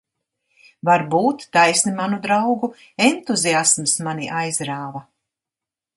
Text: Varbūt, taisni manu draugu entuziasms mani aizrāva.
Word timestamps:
Varbūt, 0.87 1.43
taisni 1.57 1.93
manu 1.99 2.19
draugu 2.25 2.71
entuziasms 3.09 3.97
mani 4.09 4.31
aizrāva. 4.43 5.07